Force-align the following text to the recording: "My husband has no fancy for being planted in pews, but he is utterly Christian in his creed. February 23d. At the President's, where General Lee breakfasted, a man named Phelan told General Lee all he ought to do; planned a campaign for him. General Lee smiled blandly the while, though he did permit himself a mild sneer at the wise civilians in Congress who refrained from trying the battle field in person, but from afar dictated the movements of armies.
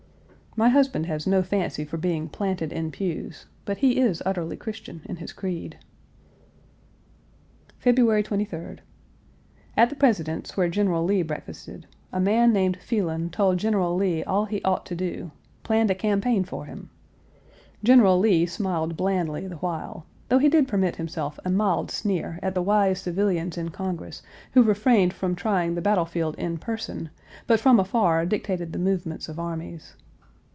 "My 0.61 0.67
husband 0.67 1.05
has 1.05 1.25
no 1.25 1.43
fancy 1.43 1.85
for 1.85 1.95
being 1.95 2.27
planted 2.27 2.73
in 2.73 2.91
pews, 2.91 3.45
but 3.63 3.77
he 3.77 3.99
is 4.01 4.21
utterly 4.25 4.57
Christian 4.57 5.01
in 5.05 5.15
his 5.15 5.31
creed. 5.31 5.77
February 7.79 8.21
23d. 8.21 8.79
At 9.77 9.89
the 9.89 9.95
President's, 9.95 10.57
where 10.57 10.67
General 10.67 11.05
Lee 11.05 11.21
breakfasted, 11.21 11.87
a 12.11 12.19
man 12.19 12.51
named 12.51 12.75
Phelan 12.81 13.29
told 13.29 13.59
General 13.59 13.95
Lee 13.95 14.25
all 14.25 14.43
he 14.43 14.61
ought 14.63 14.85
to 14.87 14.93
do; 14.95 15.31
planned 15.63 15.89
a 15.89 15.95
campaign 15.95 16.43
for 16.43 16.65
him. 16.65 16.89
General 17.81 18.19
Lee 18.19 18.45
smiled 18.45 18.97
blandly 18.97 19.47
the 19.47 19.55
while, 19.55 20.05
though 20.27 20.39
he 20.39 20.49
did 20.49 20.67
permit 20.67 20.97
himself 20.97 21.39
a 21.45 21.49
mild 21.49 21.89
sneer 21.89 22.39
at 22.43 22.55
the 22.55 22.61
wise 22.61 22.99
civilians 22.99 23.57
in 23.57 23.69
Congress 23.69 24.21
who 24.51 24.63
refrained 24.63 25.13
from 25.13 25.33
trying 25.33 25.75
the 25.75 25.81
battle 25.81 26.03
field 26.05 26.35
in 26.35 26.57
person, 26.57 27.09
but 27.47 27.61
from 27.61 27.79
afar 27.79 28.25
dictated 28.25 28.73
the 28.73 28.79
movements 28.79 29.29
of 29.29 29.39
armies. 29.39 29.95